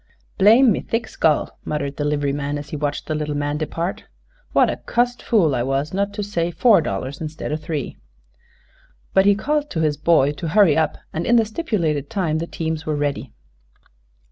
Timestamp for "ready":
12.95-13.31